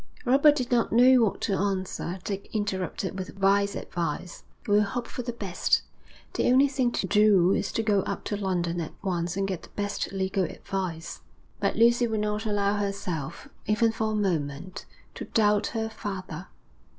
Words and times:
Robert 0.25 0.55
did 0.55 0.71
not 0.71 0.91
know 0.91 1.21
what 1.21 1.41
to 1.41 1.53
answer. 1.53 2.17
Dick 2.23 2.49
interrupted 2.53 3.19
with 3.19 3.37
wise 3.37 3.75
advice. 3.75 4.41
'We'll 4.65 4.81
hope 4.81 5.05
for 5.05 5.21
the 5.21 5.31
best. 5.31 5.83
The 6.33 6.47
only 6.49 6.67
thing 6.67 6.91
to 6.93 7.05
do 7.05 7.51
is 7.53 7.71
to 7.73 7.83
go 7.83 7.99
up 8.01 8.23
to 8.23 8.35
London 8.35 8.81
at 8.81 8.93
once 9.03 9.37
and 9.37 9.47
get 9.47 9.61
the 9.61 9.69
best 9.75 10.11
legal 10.11 10.45
advice.' 10.45 11.21
But 11.59 11.75
Lucy 11.75 12.07
would 12.07 12.21
not 12.21 12.47
allow 12.47 12.77
herself, 12.77 13.47
even 13.67 13.91
for 13.91 14.13
a 14.13 14.15
moment, 14.15 14.87
to 15.13 15.25
doubt 15.25 15.67
her 15.67 15.87
father. 15.87 16.47